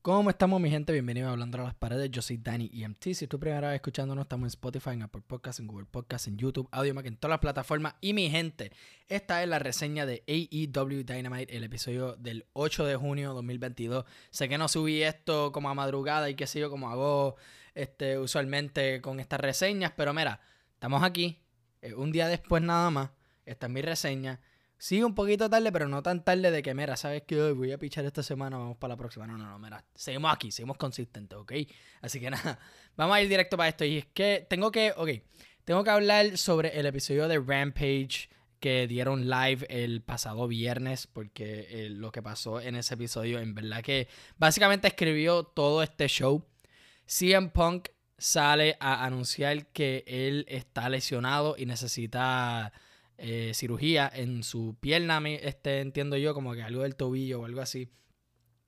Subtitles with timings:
[0.00, 0.92] ¿Cómo estamos, mi gente?
[0.92, 2.10] Bienvenidos a Hablando a las Paredes.
[2.10, 3.02] Yo soy Danny EMT.
[3.12, 6.28] Si es tu primera vez escuchándonos, estamos en Spotify, en Apple Podcasts, en Google Podcasts,
[6.28, 7.96] en YouTube, AudioMac, en todas las plataformas.
[8.00, 8.72] Y mi gente,
[9.08, 14.04] esta es la reseña de AEW Dynamite, el episodio del 8 de junio de 2022.
[14.30, 17.36] Sé que no subí esto como a madrugada y qué sé yo, como hago
[17.74, 20.40] este, usualmente con estas reseñas, pero mira,
[20.72, 21.42] estamos aquí,
[21.96, 23.10] un día después nada más.
[23.44, 24.40] Esta es mi reseña.
[24.78, 27.72] Sí, un poquito tarde, pero no tan tarde de que, mira, sabes que hoy voy
[27.72, 29.26] a pichar esta semana, vamos para la próxima.
[29.26, 31.52] No, no, no, mira, seguimos aquí, seguimos consistentes, ¿ok?
[32.02, 32.58] Así que nada,
[32.96, 33.84] vamos a ir directo para esto.
[33.84, 35.10] Y es que tengo que, ok,
[35.64, 38.28] tengo que hablar sobre el episodio de Rampage
[38.60, 43.54] que dieron live el pasado viernes, porque eh, lo que pasó en ese episodio, en
[43.54, 46.44] verdad que básicamente escribió todo este show.
[47.06, 52.72] CM Punk sale a anunciar que él está lesionado y necesita
[53.18, 57.60] eh, cirugía en su pierna, este, entiendo yo, como que algo del tobillo o algo
[57.60, 57.90] así.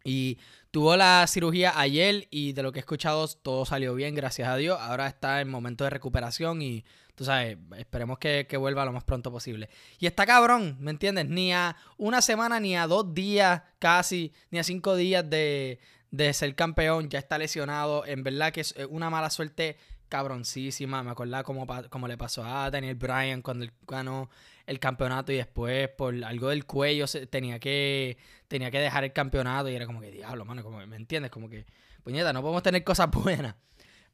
[0.04, 0.38] Y
[0.70, 4.56] tuvo la cirugía ayer y de lo que he escuchado todo salió bien, gracias a
[4.56, 4.78] Dios.
[4.80, 9.04] Ahora está en momento de recuperación y tú sabes, esperemos que, que, vuelva lo más
[9.04, 9.68] pronto posible.
[9.98, 11.26] Y está cabrón, ¿me entiendes?
[11.28, 16.32] Ni a una semana, ni a dos días casi, ni a cinco días de, de
[16.32, 18.06] ser campeón, ya está lesionado.
[18.06, 19.76] En verdad que es una mala suerte
[20.08, 21.02] cabroncísima.
[21.02, 24.30] Me acordaba como, le pasó a Daniel Bryan cuando él ganó
[24.66, 29.68] el campeonato y después por algo del cuello tenía que tenía que dejar el campeonato
[29.68, 31.64] y era como que diablo, mano, como me entiendes, como que
[32.02, 33.54] puñeta, no podemos tener cosas buenas.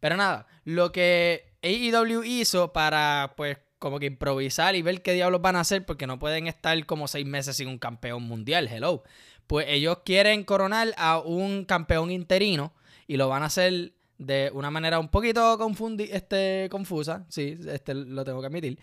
[0.01, 5.43] Pero nada, lo que AEW hizo para pues como que improvisar y ver qué diablos
[5.43, 9.03] van a hacer porque no pueden estar como seis meses sin un campeón mundial, hello.
[9.47, 12.73] Pues ellos quieren coronar a un campeón interino
[13.07, 13.93] y lo van a hacer
[14.25, 15.59] de una manera un poquito
[15.99, 18.79] este, confusa, sí, este lo tengo que admitir,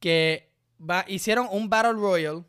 [0.00, 0.50] que
[1.08, 2.44] hicieron un Battle Royal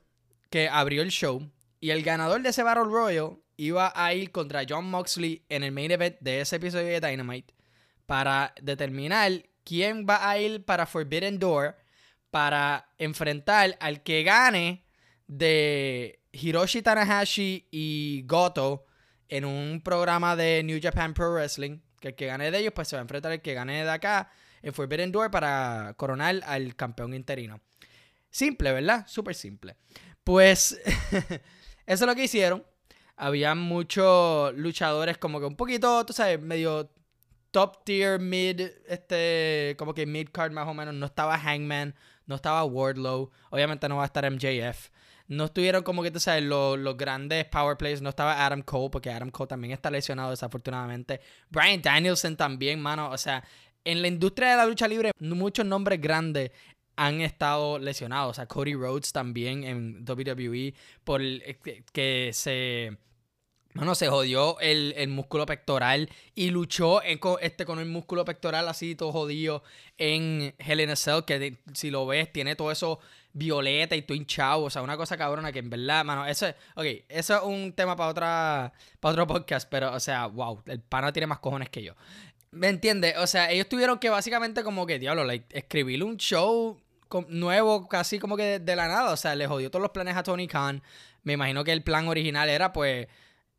[0.49, 4.63] que abrió el show y el ganador de ese Battle Royal iba a ir contra
[4.67, 7.53] John Moxley en el main event de ese episodio de Dynamite
[8.05, 9.31] para determinar
[9.63, 11.75] quién va a ir para Forbidden Door
[12.31, 14.85] para enfrentar al que gane
[15.27, 18.85] de Hiroshi Tanahashi y Goto
[19.27, 22.87] en un programa de New Japan Pro Wrestling que el que gane de ellos, pues
[22.87, 26.75] se va a enfrentar al que gane de acá en Forbidden Door para coronar al
[26.75, 27.61] campeón interino.
[28.29, 29.05] Simple, ¿verdad?
[29.07, 29.75] Súper simple.
[30.23, 30.79] Pues
[31.11, 31.41] eso
[31.85, 32.63] es lo que hicieron.
[33.15, 36.89] Había muchos luchadores como que un poquito, tú sabes, medio
[37.51, 40.93] top tier, mid, este, como que mid card más o menos.
[40.93, 41.95] No estaba Hangman,
[42.25, 43.31] no estaba Wardlow.
[43.49, 44.89] Obviamente no va a estar MJF.
[45.29, 48.01] No estuvieron como que, tú sabes, los, grandes power plays.
[48.01, 51.21] No estaba Adam Cole, porque Adam Cole también está lesionado, desafortunadamente.
[51.49, 53.11] Brian Danielson también, mano.
[53.11, 53.43] O sea,
[53.85, 56.51] en la industria de la lucha libre, muchos nombres grandes
[56.95, 58.31] han estado lesionados.
[58.31, 60.73] O sea, Cody Rhodes también en WWE,
[61.03, 61.59] por eh,
[61.93, 62.97] que se
[63.73, 69.11] no se jodió el, músculo pectoral y luchó este, con el músculo pectoral así todo
[69.11, 69.63] jodido
[69.97, 72.99] en Hell in a Cell, que si lo ves tiene todo eso
[73.33, 76.55] violeta y todo hinchado, o sea, una cosa cabrona que en verdad, mano, eso es,
[76.75, 80.79] ok, eso es un tema para otra, para otro podcast, pero, o sea, wow, el
[80.81, 81.93] pana tiene más cojones que yo.
[82.51, 83.15] ¿Me entiendes?
[83.17, 86.79] O sea, ellos tuvieron que básicamente como que, diablo, like, escribir un show
[87.27, 90.15] nuevo casi como que de, de la nada, o sea, le jodió todos los planes
[90.15, 90.81] a Tony Khan.
[91.23, 93.07] Me imagino que el plan original era pues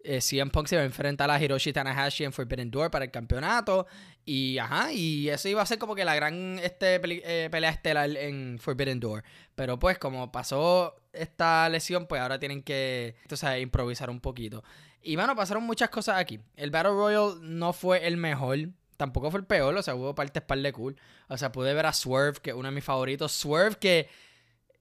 [0.03, 3.11] eh, CM Punk se va a enfrentar a Hiroshi Tanahashi en Forbidden Door para el
[3.11, 3.87] campeonato.
[4.25, 8.17] Y ajá, y eso iba a ser como que la gran este, eh, pelea estelar
[8.17, 9.25] en Forbidden Door.
[9.55, 14.63] Pero pues como pasó esta lesión, pues ahora tienen que entonces, improvisar un poquito.
[15.03, 16.41] Y bueno, pasaron muchas cosas aquí.
[16.57, 18.59] El Battle Royal no fue el mejor.
[18.97, 20.97] Tampoco fue el peor, o sea, hubo partes par de cool.
[21.29, 23.33] O sea, pude ver a Swerve, que es uno de mis favoritos.
[23.33, 24.09] Swerve que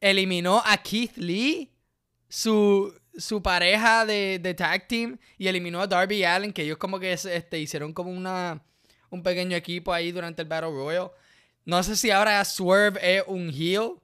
[0.02, 1.72] eliminó a Keith Lee,
[2.30, 7.00] su, su pareja de, de, tag team y eliminó a Darby Allen, que ellos como
[7.00, 8.64] que este, hicieron como una,
[9.10, 11.12] un pequeño equipo ahí durante el Battle Royal.
[11.66, 13.96] No sé si ahora Swerve es un heel,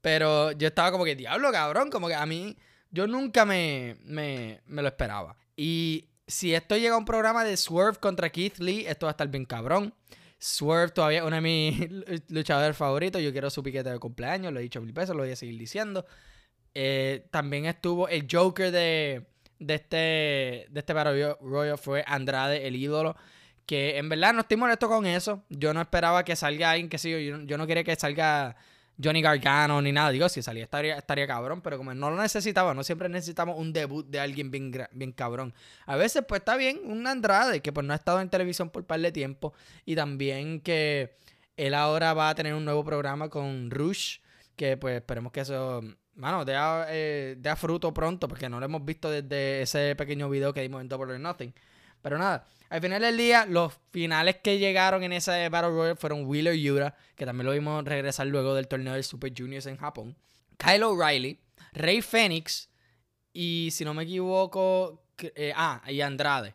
[0.00, 2.56] pero yo estaba como que, diablo, cabrón, como que a mí,
[2.90, 5.36] yo nunca me, me, me lo esperaba.
[5.54, 9.12] Y si esto llega a un programa de Swerve contra Keith Lee, esto va a
[9.12, 9.94] estar bien cabrón.
[10.38, 11.88] Swerve todavía es uno de mis
[12.28, 13.22] luchadores favoritos.
[13.22, 15.58] Yo quiero su piquete de cumpleaños, lo he dicho mil veces, lo voy a seguir
[15.58, 16.06] diciendo.
[16.78, 19.24] Eh, también estuvo el Joker de,
[19.58, 19.96] de este,
[20.68, 23.16] de este fue Andrade, el ídolo.
[23.64, 25.42] Que en verdad no estoy molesto con eso.
[25.48, 27.10] Yo no esperaba que salga alguien que sí.
[27.10, 28.56] Yo, yo no quería que salga
[29.02, 30.10] Johnny Gargano ni nada.
[30.10, 33.72] Digo, si salía estaría, estaría cabrón, pero como no lo necesitaba, no siempre necesitamos un
[33.72, 35.54] debut de alguien bien, bien cabrón.
[35.86, 38.82] A veces, pues está bien, un Andrade que pues no ha estado en televisión por
[38.82, 39.54] un par de tiempo.
[39.86, 41.16] Y también que
[41.56, 44.18] él ahora va a tener un nuevo programa con Rush,
[44.56, 45.82] que pues esperemos que eso
[46.16, 50.62] mano, da, eh, fruto pronto, porque no lo hemos visto desde ese pequeño video que
[50.62, 51.52] dimos en Double or Nothing.
[52.02, 56.26] Pero nada, al final del día, los finales que llegaron en ese Battle Royale fueron
[56.26, 60.16] Wheeler Yura, que también lo vimos regresar luego del torneo del Super Juniors en Japón.
[60.56, 61.38] Kyle O'Reilly,
[61.72, 62.70] Rey Phoenix
[63.32, 66.54] y, si no me equivoco, eh, ah, y Andrade.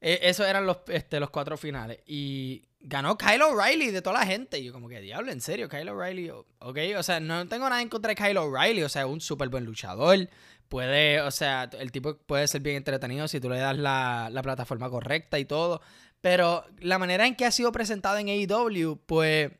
[0.00, 2.00] E, esos eran los, este, los cuatro finales.
[2.06, 4.58] Y ganó Kyle O'Reilly de toda la gente.
[4.58, 6.78] Y yo como que, diablo, en serio, Kyle O'Reilly, ok.
[6.96, 8.82] O sea, no tengo nada en contra de Kyle O'Reilly.
[8.82, 10.28] O sea, un súper buen luchador.
[10.68, 14.88] Puede, o sea, el tipo puede ser bien entretenido si tú le das la, plataforma
[14.90, 15.80] correcta y todo.
[16.20, 19.50] Pero la manera en que ha sido presentado en AEW, pues,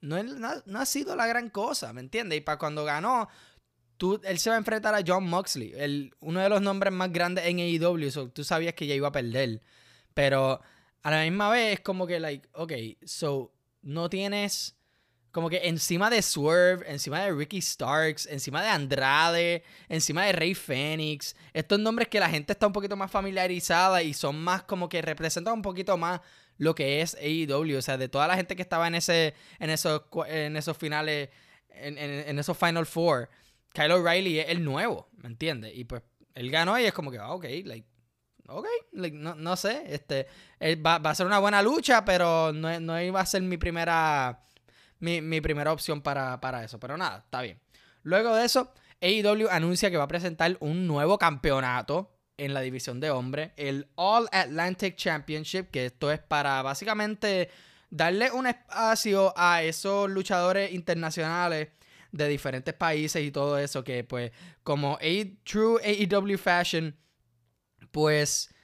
[0.00, 2.38] no, no, ha sido la gran cosa, ¿me entiendes?
[2.38, 3.28] Y para cuando ganó,
[3.98, 7.12] tú, él se va a enfrentar a John Moxley, el, uno de los nombres más
[7.12, 8.30] grandes en AEW.
[8.30, 9.60] tú sabías que ya iba a perder.
[10.14, 10.62] Pero
[11.06, 12.72] a la misma vez es como que, like, ok,
[13.04, 14.76] so no tienes.
[15.30, 20.56] Como que encima de Swerve, encima de Ricky Starks, encima de Andrade, encima de Rey
[20.56, 24.88] Phoenix, estos nombres que la gente está un poquito más familiarizada y son más como
[24.88, 26.22] que representan un poquito más
[26.58, 27.78] lo que es AEW.
[27.78, 31.28] O sea, de toda la gente que estaba en ese, en esos, en esos finales,
[31.68, 33.28] en, en esos Final Four,
[33.72, 35.70] Kyle O'Reilly es el nuevo, ¿me entiendes?
[35.72, 36.02] Y pues
[36.34, 37.86] él ganó y es como que, ah, ok, like,
[38.48, 40.26] ok, no, sé, este,
[40.60, 44.40] eh, va, a ser una buena lucha, pero no, no iba a ser mi primera,
[45.00, 46.78] mi, primera opción para, eso.
[46.78, 47.60] Pero nada, está bien.
[48.02, 53.00] Luego de eso, AEW anuncia que va a presentar un nuevo campeonato en la división
[53.00, 57.50] de hombres, el All Atlantic Championship, que esto es para básicamente
[57.88, 61.68] darle un espacio a esos luchadores internacionales
[62.12, 64.32] de diferentes países y todo eso, que pues
[64.62, 66.94] como a True AEW Fashion
[67.96, 68.54] pues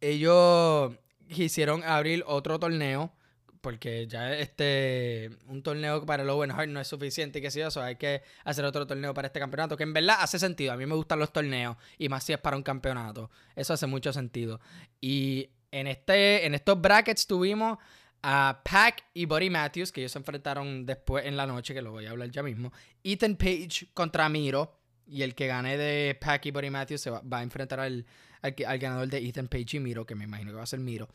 [0.00, 0.92] ellos
[1.28, 3.14] quisieron abrir otro torneo
[3.60, 7.60] porque ya este un torneo para el Owen Hart no es suficiente y que si
[7.60, 10.72] eso hay que hacer otro torneo para este campeonato que en verdad hace sentido.
[10.72, 13.30] A mí me gustan los torneos y más si es para un campeonato.
[13.54, 14.58] Eso hace mucho sentido.
[15.00, 17.78] Y en este en estos brackets tuvimos
[18.24, 21.92] a Pac y Buddy Matthews que ellos se enfrentaron después en la noche que lo
[21.92, 22.72] voy a hablar ya mismo.
[23.04, 27.38] Ethan Page contra Miro y el que gane de Pac y Buddy Matthews se va
[27.38, 28.04] a enfrentar al
[28.42, 31.08] al, ganador de Ethan Page y Miro, que me imagino que va a ser Miro.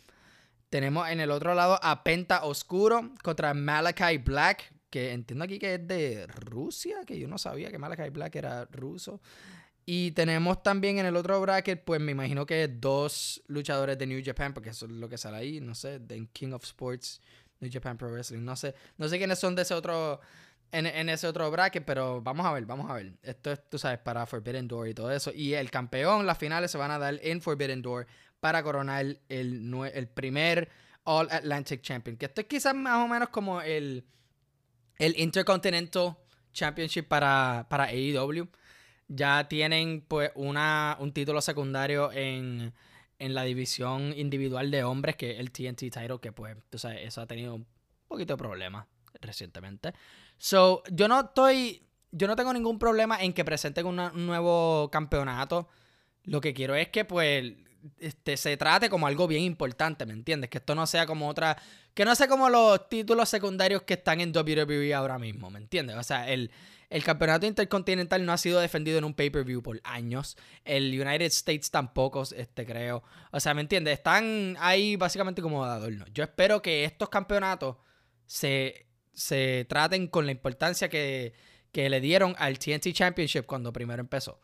[0.69, 5.75] Tenemos en el otro lado a Penta Oscuro contra Malachi Black, que entiendo aquí que
[5.75, 9.21] es de Rusia, que yo no sabía que Malachi Black era ruso.
[9.85, 14.21] Y tenemos también en el otro bracket, pues me imagino que dos luchadores de New
[14.23, 17.21] Japan, porque eso es lo que sale ahí, no sé, de King of Sports,
[17.59, 20.21] New Japan Pro Wrestling, no sé, no sé quiénes son de ese otro
[20.73, 23.13] en, ese otro bracket, pero vamos a ver, vamos a ver.
[23.21, 25.31] Esto es, tú sabes, para Forbidden Door y todo eso.
[25.33, 28.07] Y el campeón, las finales se van a dar en Forbidden Door
[28.39, 30.69] para coronar el, el primer
[31.03, 32.17] All Atlantic Champion.
[32.17, 34.03] Que esto es quizás más o menos como el,
[34.97, 36.17] el Intercontinental
[36.51, 38.47] Championship para, para AEW.
[39.07, 42.73] Ya tienen pues una, un título secundario en,
[43.19, 47.01] en la división individual de hombres, que es el TNT title, que pues, tú sabes,
[47.03, 47.67] eso ha tenido un
[48.07, 48.87] poquito de problemas
[49.21, 49.93] recientemente.
[50.43, 51.87] So, yo no estoy.
[52.11, 55.69] Yo no tengo ningún problema en que presenten un nuevo campeonato.
[56.25, 57.53] Lo que quiero es que, pues,
[57.97, 60.49] este, se trate como algo bien importante, ¿me entiendes?
[60.49, 61.55] Que esto no sea como otra.
[61.93, 65.95] Que no sea como los títulos secundarios que están en WWE ahora mismo, ¿me entiendes?
[65.95, 66.51] O sea, el,
[66.89, 70.35] el campeonato intercontinental no ha sido defendido en un pay-per-view por años.
[70.65, 73.01] El United States tampoco, este, creo.
[73.31, 73.93] O sea, ¿me entiendes?
[73.93, 76.03] Están ahí básicamente como de adorno.
[76.13, 77.77] Yo espero que estos campeonatos
[78.25, 81.33] se se traten con la importancia que,
[81.73, 84.39] le dieron al TNT Championship cuando primero empezó.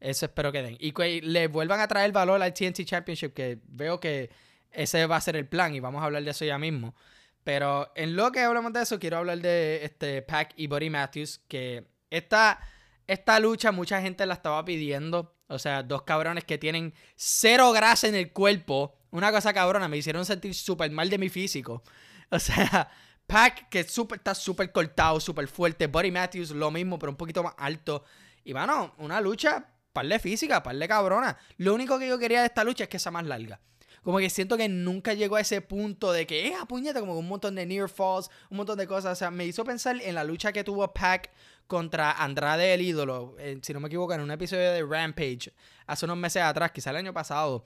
[0.00, 0.76] Eso espero que den.
[0.80, 4.30] Y que le vuelvan a traer valor al TNT Championship, que veo que
[4.70, 6.94] ese va a ser el plan y vamos a hablar de eso ya mismo.
[7.42, 11.40] Pero en lo que hablamos de eso, quiero hablar de este Pac y Buddy Matthews,
[11.46, 12.58] que esta,
[13.06, 15.34] esta lucha mucha gente la estaba pidiendo.
[15.48, 18.96] O sea, dos cabrones que tienen cero grasa en el cuerpo.
[19.10, 21.82] Una cosa cabrona, me hicieron sentir súper mal de mi físico.
[22.30, 22.90] O sea,
[23.26, 25.86] Pack, que está súper cortado, súper fuerte.
[25.86, 28.04] Buddy Matthews, lo mismo, pero un poquito más alto.
[28.44, 31.36] Y bueno, una lucha, par de física, par de cabrona.
[31.56, 33.60] Lo único que yo quería de esta lucha es que sea más larga.
[34.02, 37.26] Como que siento que nunca llegó a ese punto de que, eh, puñeta, como un
[37.26, 39.12] montón de near falls, un montón de cosas.
[39.12, 41.30] O sea, me hizo pensar en la lucha que tuvo Pac
[41.66, 45.54] contra Andrade el ídolo, si no me equivoco, en un episodio de Rampage,
[45.86, 47.64] hace unos meses atrás, quizá el año pasado,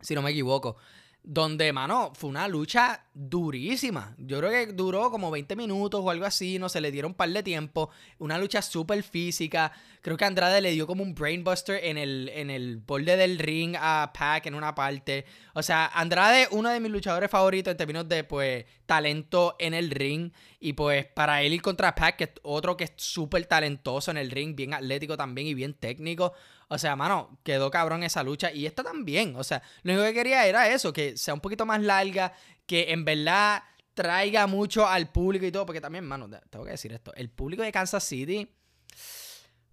[0.00, 0.78] si no me equivoco
[1.22, 4.14] donde, mano, fue una lucha durísima.
[4.18, 7.14] Yo creo que duró como 20 minutos o algo así, no se le dieron un
[7.14, 7.90] par de tiempo.
[8.18, 9.70] Una lucha súper física.
[10.00, 13.76] Creo que Andrade le dio como un brainbuster en el, en el borde del ring
[13.78, 15.26] a Pac en una parte.
[15.54, 19.90] O sea, Andrade, uno de mis luchadores favoritos en términos de, pues, talento en el
[19.90, 20.32] ring.
[20.62, 24.18] Y pues, para él ir contra Pac, que es otro que es súper talentoso en
[24.18, 26.34] el ring, bien atlético también y bien técnico.
[26.68, 28.52] O sea, mano, quedó cabrón esa lucha.
[28.52, 29.34] Y esta también.
[29.36, 32.34] O sea, lo único que quería era eso, que sea un poquito más larga,
[32.66, 33.62] que en verdad
[33.94, 35.64] traiga mucho al público y todo.
[35.64, 37.14] Porque también, mano, tengo que decir esto.
[37.14, 38.46] El público de Kansas City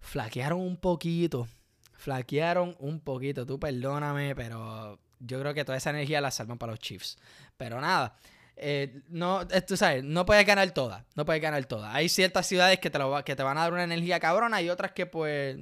[0.00, 1.46] flaquearon un poquito.
[1.92, 3.44] Flaquearon un poquito.
[3.44, 7.18] Tú perdóname, pero yo creo que toda esa energía la salvan para los Chiefs.
[7.58, 8.16] Pero nada.
[8.60, 11.04] Eh, no, tú sabes, no puedes ganar todas.
[11.14, 11.94] No puedes ganar todas.
[11.94, 14.68] Hay ciertas ciudades que te, lo, que te van a dar una energía cabrona y
[14.68, 15.56] otras que, pues,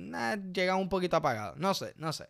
[0.53, 1.57] llegan un poquito apagadas.
[1.57, 2.29] No sé, no sé.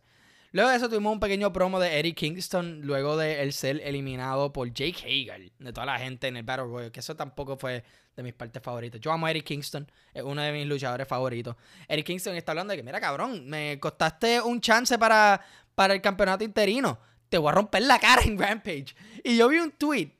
[0.52, 4.52] Luego de eso tuvimos un pequeño promo de Eddie Kingston, luego de él ser eliminado
[4.52, 7.84] por Jake Hager, de toda la gente en el Battle Royale, que eso tampoco fue
[8.16, 9.00] de mis partes favoritas.
[9.00, 11.56] Yo amo a Eddie Kingston, es uno de mis luchadores favoritos.
[11.86, 15.40] Eddie Kingston está hablando de que, mira, cabrón, me costaste un chance para,
[15.74, 16.98] para el campeonato interino.
[17.28, 18.94] Te voy a romper la cara en Rampage.
[19.22, 20.15] Y yo vi un tweet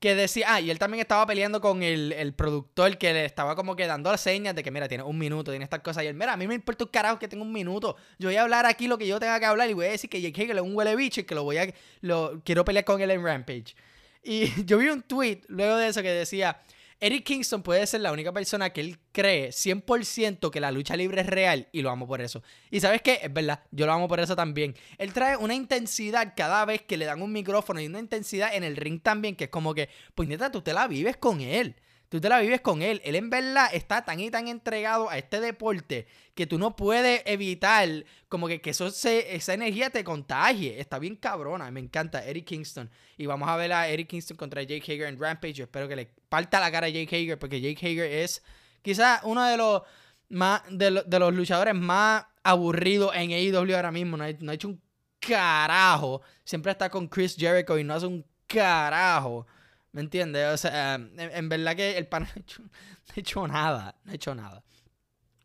[0.00, 3.74] que decía, ah, y él también estaba peleando con el, productor que le estaba como
[3.74, 6.04] que dando las señas de que, mira, tiene un minuto, tiene estas cosas.
[6.04, 7.96] Y él, mira, a mí me importa un carajo que tenga un minuto.
[8.18, 10.08] Yo voy a hablar aquí lo que yo tenga que hablar y voy a decir
[10.08, 12.84] que Jake Hager es un huele bicho y que lo voy a, lo, quiero pelear
[12.84, 13.74] con él en Rampage.
[14.22, 16.60] Y yo vi un tweet luego de eso que decía,
[17.00, 21.20] Eric Kingston puede ser la única persona que él cree 100% que la lucha libre
[21.20, 22.42] es real y lo amo por eso.
[22.72, 24.74] Y sabes qué, es verdad, yo lo amo por eso también.
[24.98, 28.64] Él trae una intensidad cada vez que le dan un micrófono y una intensidad en
[28.64, 31.76] el ring también que es como que, pues neta, tú te la vives con él.
[32.08, 33.02] Tú te la vives con él.
[33.04, 37.22] Él en verdad está tan y tan entregado a este deporte que tú no puedes
[37.26, 37.88] evitar
[38.28, 40.80] como que, que eso esa energía te contagie.
[40.80, 41.70] Está bien cabrona.
[41.70, 42.90] Me encanta Eric Kingston.
[43.18, 45.52] Y vamos a ver a Eric Kingston contra Jake Hager en Rampage.
[45.52, 48.42] Yo espero que le parta la cara a Jake Hager porque Jake Hager es
[48.80, 49.82] quizás uno de los
[50.30, 54.16] más de, los luchadores más aburridos en AEW ahora mismo.
[54.16, 54.80] No no ha hecho un
[55.20, 56.22] carajo.
[56.44, 59.46] Siempre está con Chris Jericho y no hace un carajo.
[59.92, 60.46] ¿Me entiendes?
[60.52, 63.96] O sea, en, verdad que el pan no ha, hecho, nada.
[64.04, 64.62] No ha hecho nada.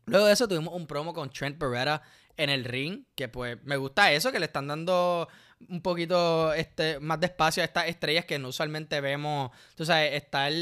[0.06, 2.02] Luego de eso tuvimos un promo con Trent Beretta
[2.36, 3.04] en el ring.
[3.14, 5.28] Que pues me gusta eso, que le están dando
[5.68, 9.50] un poquito este, más de espacio a estas estrellas que no usualmente vemos.
[9.74, 10.52] Tú sabes, estar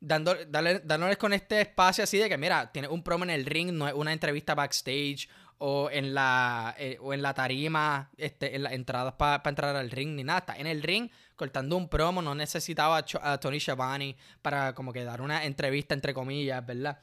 [0.00, 3.72] dando, dándoles con este espacio así de que, mira, tiene un promo en el ring,
[3.72, 8.62] no es una entrevista backstage o en la, eh, o en la tarima, este, en
[8.62, 10.40] las entradas para entrar al ring ni nada.
[10.40, 15.04] Está en el ring cortando un promo, no necesitaba a Tony Schiavone para como que
[15.04, 16.98] dar una entrevista entre comillas, ¿verdad?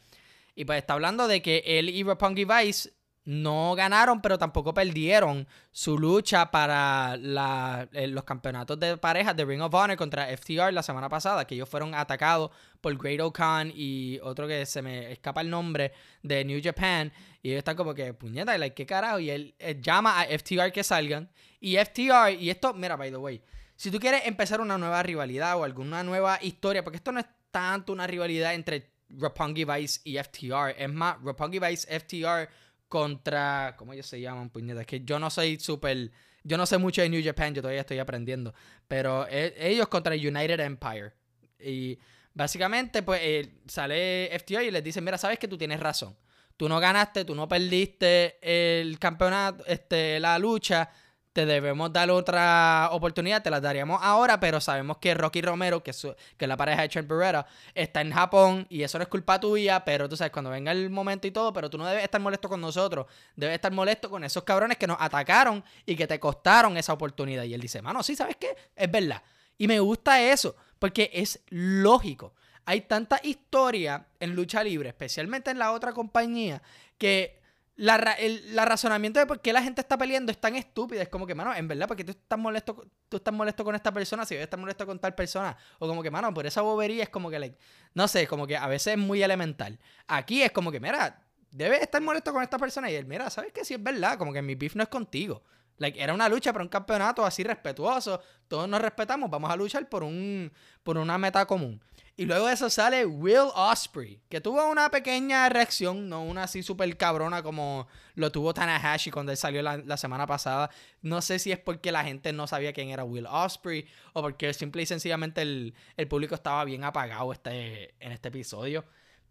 [0.55, 2.91] Y pues está hablando de que él y Roppongi Vice
[3.25, 9.62] no ganaron, pero tampoco perdieron su lucha para eh, los campeonatos de parejas de Ring
[9.62, 14.19] of Honor contra FTR la semana pasada, que ellos fueron atacados por Great O'Khan y
[14.19, 17.12] otro que se me escapa el nombre de New Japan.
[17.45, 19.19] Y ellos están como que, puñeta, like, ¿qué carajo?
[19.19, 21.29] Y él, llama a FTR que salgan.
[21.59, 23.39] Y FTR, y esto, mira, by the way,
[23.75, 27.27] si tú quieres empezar una nueva rivalidad o alguna nueva historia, porque esto no es
[27.51, 32.49] tanto una rivalidad entre Roppongi Vice y FTR, es más, Roppongi Vice, FTR
[32.87, 33.75] contra.
[33.77, 34.81] ¿Cómo ellos se llaman, puñetas?
[34.81, 36.09] Es que yo no soy súper.
[36.43, 38.55] Yo no sé mucho de New Japan, yo todavía estoy aprendiendo.
[38.87, 41.13] Pero e, ellos contra United Empire.
[41.59, 41.99] Y
[42.33, 46.17] básicamente, pues eh, sale FTR y les dice: Mira, sabes que tú tienes razón.
[46.57, 50.89] Tú no ganaste, tú no perdiste el campeonato, este, la lucha
[51.35, 55.91] te debemos dar otra oportunidad, te la daríamos ahora, pero sabemos que Rocky Romero, que
[55.91, 56.07] es,
[56.38, 59.83] que la pareja de Trent Beretta, está en Japón y eso no es culpa tuya,
[59.83, 62.47] pero tú sabes, cuando venga el momento y todo, pero tú no debes estar molesto
[62.47, 66.77] con nosotros, debes estar molesto con esos cabrones que nos atacaron y que te costaron
[66.77, 67.43] esa oportunidad.
[67.43, 68.55] Y él dice, mano, sí, ¿sabes qué?
[68.74, 69.21] Es verdad.
[69.57, 72.33] Y me gusta eso, porque es lógico.
[72.65, 76.62] Hay tanta historia en lucha libre, especialmente en la otra compañía,
[76.98, 77.39] que
[77.77, 81.01] la, el razonamiento de por qué la gente está peleando es tan estúpido.
[81.01, 83.91] Es como que, mano, en verdad, porque tú estás molesto, tú estás molesto con esta
[83.91, 85.57] persona, si debes estar molesto con tal persona.
[85.79, 87.57] O como que, mano, por esa bobería es como que, like,
[87.93, 89.77] no sé, como que a veces es muy elemental.
[90.07, 92.89] Aquí es como que, mira, debes estar molesto con esta persona.
[92.89, 93.65] Y mira, ¿sabes qué?
[93.65, 95.43] Si es verdad, como que mi beef no es contigo.
[95.77, 98.22] Like, era una lucha para un campeonato así respetuoso.
[98.48, 99.29] Todos nos respetamos.
[99.29, 100.51] Vamos a luchar por, un,
[100.84, 101.82] por una meta común.
[102.17, 106.63] Y luego de eso sale Will Osprey, que tuvo una pequeña reacción, no una así
[106.63, 110.70] súper cabrona como lo tuvo Tanahashi cuando él salió la, semana pasada.
[111.01, 114.53] No sé si es porque la gente no sabía quién era Will Osprey o porque
[114.53, 118.86] simple y sencillamente el, el público estaba bien apagado este, en este episodio.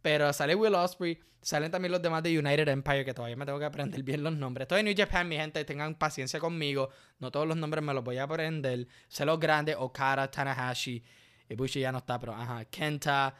[0.05, 3.59] Pero sale Will Osprey, salen también los demás de United Empire, que todavía me tengo
[3.59, 4.67] que aprender bien los nombres.
[4.67, 6.91] Estoy en New Japan, mi gente, tengan paciencia conmigo.
[7.21, 8.87] No todos los nombres me los voy a aprender.
[9.09, 11.03] Sé los grandes, Okada, Tanahashi,
[11.49, 13.35] Ibushi ya no está, pero ajá, Kenta,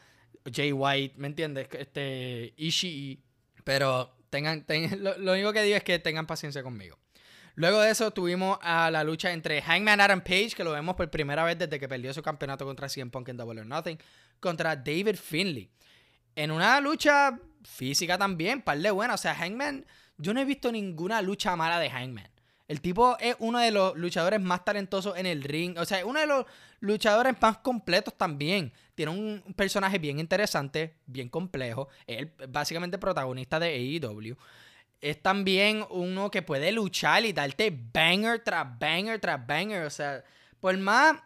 [0.51, 1.67] Jay White, ¿me entiendes?
[1.71, 3.23] Este, Ishii.
[3.63, 4.65] Pero tengan,
[5.19, 6.97] lo, único que digo es que tengan paciencia conmigo.
[7.53, 11.11] Luego de eso tuvimos a la lucha entre Hangman Adam Page, que lo vemos por
[11.11, 13.99] primera vez desde que perdió su campeonato contra CM Punk en Double or Nothing,
[14.39, 15.69] contra David Finley.
[16.35, 19.13] En una lucha física también, par de buena.
[19.13, 19.85] O sea, Hangman,
[20.17, 22.29] yo no he visto ninguna lucha mala de Hangman.
[22.67, 25.77] El tipo es uno de los luchadores más talentosos en el ring.
[25.77, 26.45] O sea, uno de los
[26.79, 28.73] luchadores más completos también.
[28.95, 31.89] Tiene un personaje bien interesante, bien complejo.
[32.07, 34.35] Es básicamente protagonista de AEW
[35.01, 39.83] es también uno que puede luchar y darte banger tras banger tras banger.
[39.83, 40.23] O sea,
[40.59, 41.21] por más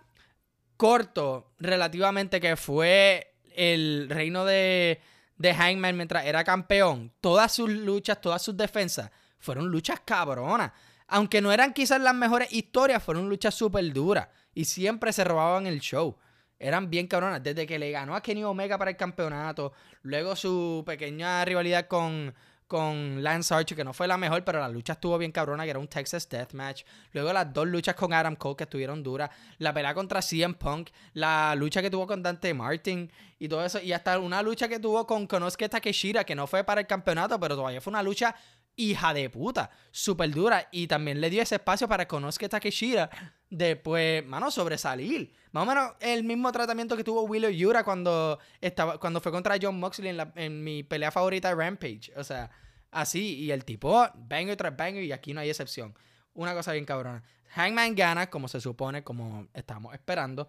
[0.76, 5.02] corto relativamente que fue el reino de,
[5.38, 10.72] de Hangman mientras era campeón, todas sus luchas, todas sus defensas fueron luchas cabronas.
[11.08, 14.28] Aunque no eran quizás las mejores historias, fueron luchas súper duras.
[14.54, 16.16] Y siempre se robaban el show.
[16.60, 17.42] Eran bien cabronas.
[17.42, 19.74] Desde que le ganó a Kenny Omega para el campeonato.
[20.04, 22.36] Luego su pequeña rivalidad con,
[22.70, 25.72] con Lance Archer, que no fue la mejor, pero la lucha estuvo bien cabrona, que
[25.72, 26.84] era un Texas Deathmatch.
[27.14, 29.32] Luego las dos luchas con Adam Cole, que estuvieron duras.
[29.58, 30.92] La pelea contra CM Punk.
[31.14, 33.12] La lucha que tuvo con Dante Martin.
[33.40, 33.82] Y todo eso.
[33.82, 37.40] Y hasta una lucha que tuvo con Konosuke Takeshira, que no fue para el campeonato,
[37.40, 38.36] pero todavía fue una lucha
[38.80, 39.70] hija de puta.
[39.92, 40.68] Súper dura.
[40.72, 43.10] Y también le dio ese espacio para Konosuke Takeshira
[43.50, 45.34] de, pues, mano, sobresalir.
[45.52, 49.58] Más o menos el mismo tratamiento que tuvo Willow Yura cuando, estaba, cuando fue contra
[49.62, 52.14] John Moxley en, mi pelea favorita de Rampage.
[52.16, 52.50] O sea,
[52.92, 53.36] así.
[53.36, 55.94] Y el tipo, banger tras banger, y aquí no hay excepción.
[56.34, 57.22] Una cosa bien cabrona.
[57.50, 60.48] Hangman gana, como se supone, como estamos esperando.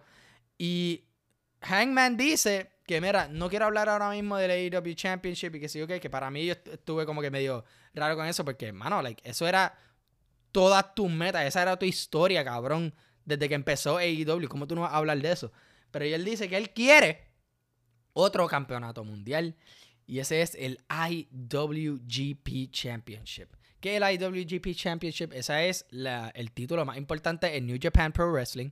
[0.57, 1.03] Y
[1.61, 5.81] Hangman dice que, mira, no quiero hablar ahora mismo del AEW Championship y que sí,
[5.81, 9.21] ok, que para mí yo estuve como que medio raro con eso, porque, mano, like,
[9.29, 9.77] eso era
[10.51, 11.45] todas tus metas.
[11.45, 12.93] Esa era tu historia, cabrón.
[13.23, 14.49] Desde que empezó AEW.
[14.49, 15.51] ¿Cómo tú no vas a hablar de eso?
[15.91, 17.27] Pero él dice que él quiere
[18.13, 19.55] otro campeonato mundial.
[20.07, 23.47] Y ese es el IWGP Championship.
[23.79, 25.31] ¿Qué es el IWGP Championship?
[25.33, 28.71] Ese es el título más importante en New Japan Pro Wrestling.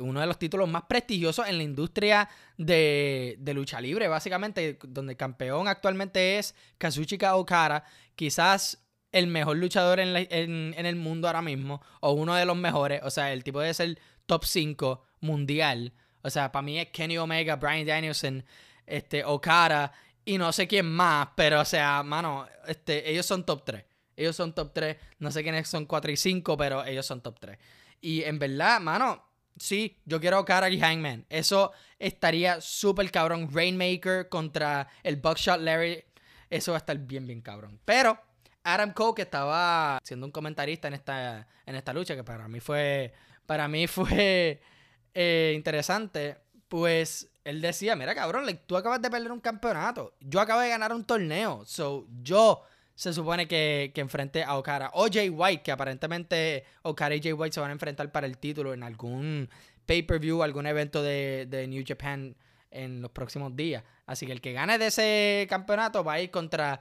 [0.00, 2.28] Uno de los títulos más prestigiosos en la industria
[2.58, 7.84] de, de lucha libre, básicamente, donde el campeón actualmente es Kazuchika Okada.
[8.14, 13.10] Quizás el mejor luchador en, el mundo ahora mismo, o uno de los mejores, o
[13.10, 15.92] sea, el tipo debe ser top 5 mundial.
[16.22, 18.44] O sea, para mí es Kenny Omega, Brian Danielson,
[18.84, 19.92] este, Okada
[20.24, 23.84] y no sé quién más, pero o sea, mano, este, ellos son top 3.
[24.16, 24.96] Ellos son top 3.
[25.18, 27.58] No sé quiénes son 4 y 5, pero ellos son top 3.
[28.00, 29.24] Y en verdad, mano,
[29.56, 31.24] sí, yo quiero Okada y Hangman.
[31.28, 33.48] Eso estaría súper cabrón.
[33.52, 36.04] Rainmaker contra el Buckshot Larry.
[36.50, 37.80] Eso va a estar bien, bien cabrón.
[37.84, 38.18] Pero
[38.66, 42.58] Adam Cole, que estaba siendo un comentarista en esta, en esta lucha, que para mí
[42.58, 43.12] fue,
[43.46, 44.60] para mí fue
[45.14, 50.60] eh, interesante, pues él decía, mira cabrón, tú acabas de perder un campeonato, yo acabo
[50.60, 52.64] de ganar un torneo, so yo
[52.96, 57.32] se supone que, que enfrente a Okada o Jay White, que aparentemente Okada y Jay
[57.32, 59.48] White se van a enfrentar para el título en algún
[59.84, 62.34] pay-per-view, algún evento de, de New Japan
[62.70, 63.84] en los próximos días.
[64.06, 66.80] Así que el que gane de ese campeonato va a ir contra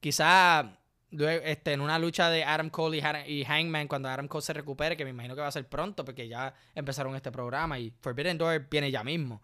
[0.00, 0.78] quizá
[1.10, 5.04] este, en una lucha de Adam Cole y, Hangman cuando Adam Cole se recupere, que
[5.04, 8.68] me imagino que va a ser pronto porque ya empezaron este programa y Forbidden Door
[8.70, 9.42] viene ya mismo,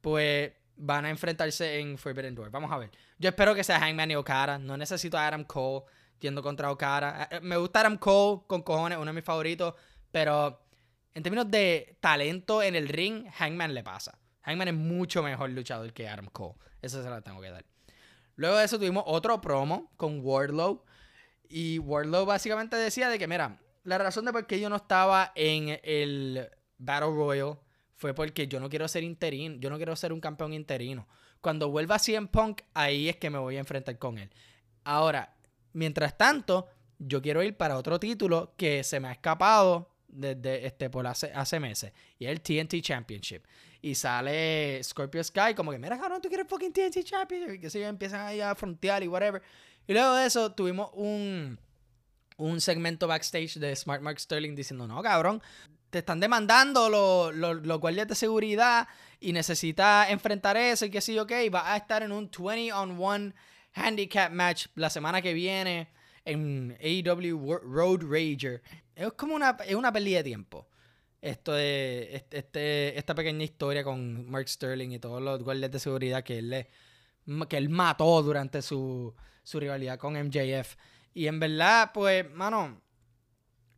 [0.00, 2.50] pues van a enfrentarse en Forbidden Door.
[2.50, 2.90] Vamos a ver.
[3.20, 4.58] Yo espero que sea Hangman y Okada.
[4.58, 5.84] No necesito a Adam Cole
[6.20, 7.28] yendo contra Okada.
[7.30, 9.74] Eh, eh, me gusta Adam Cole con cojones, uno de mis favoritos,
[10.10, 10.64] pero
[11.12, 14.18] en términos de talento en el ring, Hangman le pasa.
[14.40, 16.54] Hangman es mucho mejor luchador que Adam Cole.
[16.80, 17.66] Eso se lo tengo que dar.
[18.36, 20.82] Luego de eso tuvimos otro promo con Wardlow
[21.46, 25.32] y Wardlow básicamente decía de que, mira, la razón de por qué yo no estaba
[25.34, 27.58] en el Battle Royal
[27.96, 31.06] fue porque yo no quiero ser interino, yo no quiero ser un campeón interino.
[31.40, 34.30] Cuando vuelva CM Punk, ahí es que me voy a enfrentar con él.
[34.84, 35.34] Ahora,
[35.72, 40.90] mientras tanto, yo quiero ir para otro título que se me ha escapado desde este
[40.90, 41.92] por hace, hace meses.
[42.18, 43.42] Y es el TNT Championship.
[43.82, 47.54] Y sale Scorpio Sky como que, mira, cabrón, tú quieres fucking TNT Championship.
[47.54, 49.42] Y que se empiezan ahí a frontear y whatever.
[49.86, 51.58] Y luego de eso tuvimos un,
[52.46, 55.42] un segmento backstage de Smart Mark Sterling diciendo, no, cabrón,
[55.90, 61.32] te están demandando los, guardias de seguridad y necesitas enfrentar eso y que sí, ok,
[61.52, 63.32] va a estar en un 20 on 1
[63.74, 65.88] handicap match la semana que viene
[66.24, 68.62] en AEW Road Rager.
[68.94, 70.68] Es como una, es una pérdida de tiempo.
[71.20, 75.78] Esto de este, este, esta pequeña historia con Mark Sterling y todos los guardias de
[75.78, 76.70] seguridad que él le
[77.48, 80.76] que él mató durante su, su rivalidad con MJF.
[81.12, 82.80] Y en verdad, pues, mano,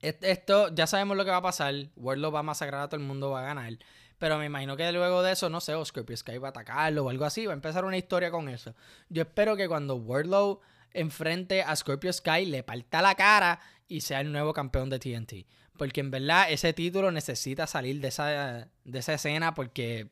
[0.00, 1.74] esto ya sabemos lo que va a pasar.
[1.96, 3.72] Wardlow va a masacrar a todo el mundo, va a ganar.
[4.18, 7.04] Pero me imagino que luego de eso, no sé, o Scorpio Sky va a atacarlo
[7.04, 7.46] o algo así.
[7.46, 8.74] Va a empezar una historia con eso.
[9.08, 10.60] Yo espero que cuando Wardlow
[10.92, 15.46] enfrente a Scorpio Sky le parta la cara y sea el nuevo campeón de TNT.
[15.76, 20.10] Porque en verdad ese título necesita salir de esa, de esa escena porque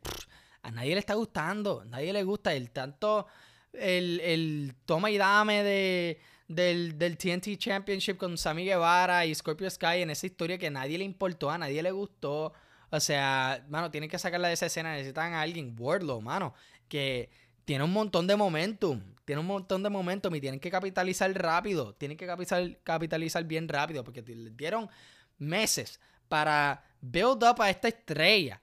[0.62, 1.80] a nadie le está gustando.
[1.80, 3.26] A nadie le gusta el tanto
[3.72, 6.20] el, el toma y dame de
[6.50, 10.98] del, del TNT Championship con Sammy Guevara y Scorpio Sky en esa historia que nadie
[10.98, 12.52] le importó, a nadie le gustó.
[12.90, 14.92] O sea, mano, tienen que sacarla de esa escena.
[14.92, 16.52] Necesitan a alguien, Wardlow, mano,
[16.88, 17.30] que
[17.64, 19.00] tiene un montón de momentum.
[19.24, 21.94] Tiene un montón de momentum y tienen que capitalizar rápido.
[21.94, 24.90] Tienen que capitalizar, capitalizar bien rápido porque le dieron
[25.38, 28.60] meses para build up a esta estrella.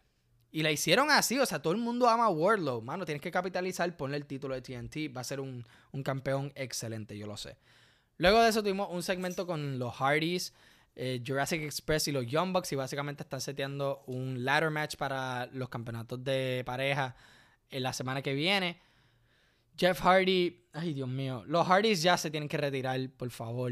[0.51, 2.81] Y la hicieron así, o sea, todo el mundo ama a Wardlow.
[2.81, 5.15] Mano, tienes que capitalizar, ponle el título de TNT.
[5.15, 7.57] Va a ser un, un campeón excelente, yo lo sé.
[8.17, 10.53] Luego de eso tuvimos un segmento con los Hardys,
[10.95, 15.45] eh, Jurassic Express y los Young Bucks y básicamente están seteando un ladder match para
[15.53, 17.15] los campeonatos de pareja
[17.69, 18.81] en la semana que viene.
[19.77, 23.71] Jeff Hardy, ay Dios mío, los Hardys ya se tienen que retirar, por favor.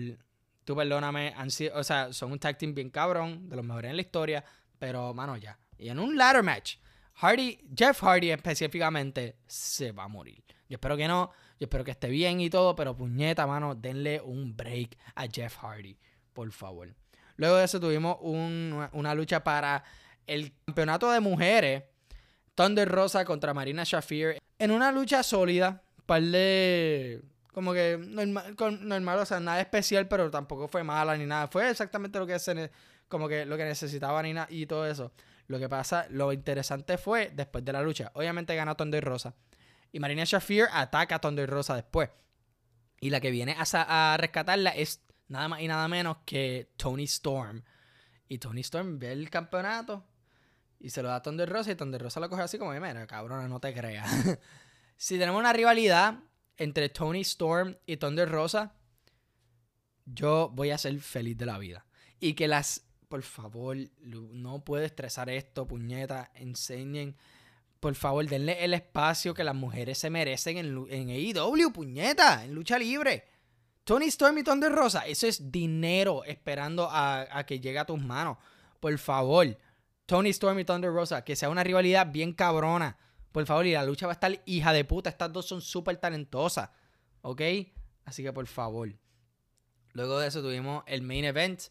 [0.63, 1.33] Tú perdóname,
[1.73, 4.45] o sea, son un tag team bien cabrón, de los mejores en la historia,
[4.77, 5.57] pero mano ya.
[5.77, 6.77] Y en un ladder match,
[7.15, 10.43] Hardy, Jeff Hardy específicamente, se va a morir.
[10.67, 11.31] Yo espero que no.
[11.59, 15.57] Yo espero que esté bien y todo, pero puñeta, mano, denle un break a Jeff
[15.57, 15.97] Hardy,
[16.33, 16.93] por favor.
[17.38, 19.83] Luego de eso tuvimos una lucha para
[20.27, 21.83] el campeonato de mujeres.
[22.55, 24.38] Thunder Rosa contra Marina Shafir.
[24.57, 25.81] En una lucha sólida.
[26.05, 27.21] Par de.
[27.51, 31.47] Como que normal, normal, o sea, nada especial, pero tampoco fue mala ni nada.
[31.47, 32.69] Fue exactamente lo que se,
[33.07, 35.11] como que lo que necesitaba Nina y todo eso.
[35.47, 38.12] Lo que pasa, lo interesante fue después de la lucha.
[38.15, 39.36] Obviamente ganó Thunder Rosa.
[39.91, 42.10] Y Marina Shafir ataca a Thunder Rosa después.
[42.99, 47.63] Y la que viene a, rescatarla es nada más y nada menos que Tony Storm.
[48.27, 50.03] Y Tony Storm ve el campeonato
[50.79, 53.05] y se lo da a Thunder Rosa y Thunder Rosa lo coge así como, mira,
[53.08, 54.10] cabrona, no te creas.
[54.97, 56.19] si tenemos una rivalidad
[56.58, 58.73] entre Tony Storm y Thunder Rosa,
[60.05, 61.86] yo voy a ser feliz de la vida.
[62.19, 67.15] Y que las, por favor, no puedo estresar esto, puñeta, enseñen
[67.85, 72.55] por favor, denle el espacio que las mujeres se merecen en, en AEW, puñeta, en
[72.55, 73.27] lucha libre.
[73.83, 78.39] Tony Storm y Thunder Rosa, eso es dinero esperando a, que llegue a tus manos.
[78.79, 79.55] Por favor,
[80.07, 82.97] Tony Storm y Thunder Rosa, que sea una rivalidad bien cabrona.
[83.31, 85.11] Por favor, y la lucha va a estar hija de puta.
[85.11, 86.71] Estas dos son súper talentosas.
[87.21, 87.41] ¿Ok?
[88.03, 88.95] Así que por favor.
[89.93, 91.61] Luego de eso tuvimos el main event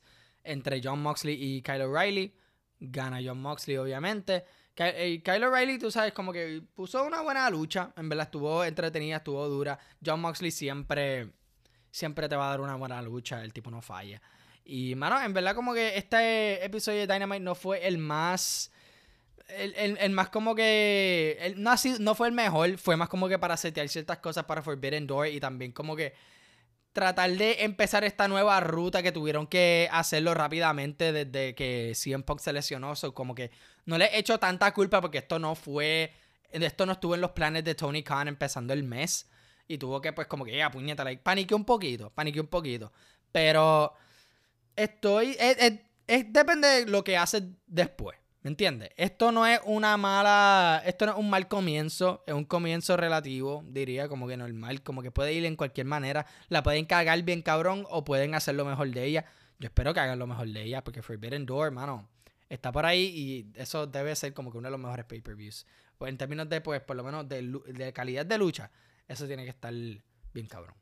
[0.44, 2.34] entre John Moxley y Kyle O'Reilly.
[2.80, 4.44] Gana John Moxley, obviamente.
[4.76, 7.92] Eh, Kyle O'Reilly, tú sabes, como que puso una buena lucha.
[7.96, 9.78] En verdad, estuvo entretenida, estuvo dura.
[10.04, 11.30] John Moxley siempre,
[11.90, 13.42] siempre te va a dar una buena lucha.
[13.42, 14.20] El tipo no falla.
[14.64, 18.72] Y, mano, en verdad, como que este episodio de Dynamite no fue el más.
[19.48, 21.54] El, más como que.
[21.56, 22.78] no, no fue el mejor.
[22.78, 25.28] Fue más como que para setear ciertas cosas para Forbidden Door.
[25.28, 26.14] Y también como que
[26.94, 32.38] tratar de empezar esta nueva ruta que tuvieron que hacerlo rápidamente desde que CM Punk
[32.38, 32.94] se lesionó.
[33.12, 33.50] como que
[33.84, 36.14] no le he hecho tanta culpa porque esto no fue.
[36.50, 39.28] Esto no estuvo en los planes de Tony Khan empezando el mes.
[39.66, 42.92] Y tuvo que, pues, como que, ya, puñeta, like, paniqué un poquito, paniqué un poquito.
[43.32, 43.92] Pero
[44.76, 45.36] estoy.
[46.06, 48.16] depende de lo que hace después.
[48.44, 48.90] ¿Me entiendes?
[48.98, 50.82] Esto no es una mala.
[50.84, 52.22] Esto no es un mal comienzo.
[52.26, 54.82] Es un comienzo relativo, diría, como que normal.
[54.82, 56.26] Como que puede ir en cualquier manera.
[56.50, 59.24] La pueden cagar bien cabrón o pueden hacer lo mejor de ella.
[59.58, 62.06] Yo espero que hagan lo mejor de ella porque Forbidden Door, mano,
[62.50, 65.66] está por ahí y eso debe ser como que uno de los mejores pay-per-views.
[65.96, 68.70] Pues en términos de, pues, por lo menos de, de calidad de lucha,
[69.08, 70.74] eso tiene que estar bien cabrón.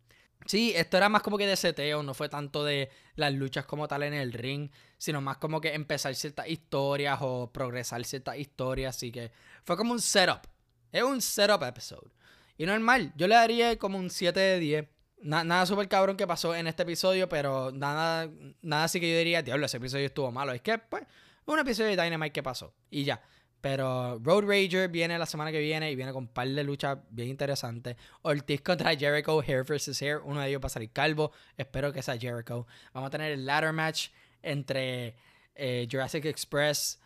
[0.46, 3.86] Sí, esto era más como que de seteo, no fue tanto de las luchas como
[3.88, 8.96] tal en el ring, sino más como que empezar ciertas historias o progresar ciertas historias,
[8.96, 9.30] así que
[9.64, 10.46] fue como un setup.
[10.90, 12.10] Es un setup episode.
[12.58, 14.88] Y normal, yo le daría como un 7 de 10.
[15.22, 19.42] nada súper cabrón que pasó en este episodio, pero nada, nada así que yo diría,
[19.42, 20.52] diablo, ese episodio estuvo malo.
[20.52, 21.04] Es que, pues,
[21.46, 22.74] un episodio de Dynamite que pasó.
[22.90, 23.22] Y ya.
[23.62, 26.98] Pero Road Rager viene la semana que viene y viene con un par de luchas
[27.10, 27.96] bien interesantes.
[28.22, 30.02] Ortiz contra Jericho, Hair vs.
[30.02, 30.18] Hair.
[30.24, 31.30] Uno de ellos va a salir calvo.
[31.56, 32.66] Espero que sea Jericho.
[32.92, 34.08] Vamos a tener el ladder match
[34.42, 35.14] entre
[35.54, 37.00] eh, Jurassic Express,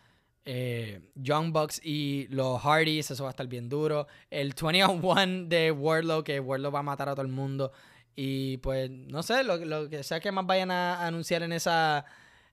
[0.45, 3.11] eh, Young Bucks y los Hardys.
[3.11, 4.07] Eso va a estar bien duro.
[4.31, 7.71] El 20 on 1 de Wardlow, que Wardlow va a matar a todo el mundo.
[8.15, 12.03] Y pues, no sé, lo, que sea que más vayan a anunciar en esa,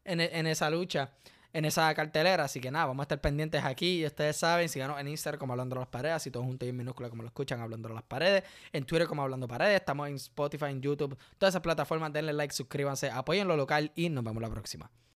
[0.04, 1.10] en esa lucha.
[1.54, 2.44] En esa cartelera.
[2.44, 4.00] Así que nada, vamos a estar pendientes aquí.
[4.02, 6.70] Y ustedes saben, síganos en Instagram como Hablando de las Paredes, así todos juntos y
[6.70, 8.44] en minúscula como lo escuchan, Hablando de las Paredes.
[8.72, 9.76] En Twitter como Hablando Paredes.
[9.76, 12.12] Estamos en Spotify, en YouTube, todas esas plataformas.
[12.12, 14.90] Denle like, suscríbanse, apoyen lo local y nos vemos la próxima.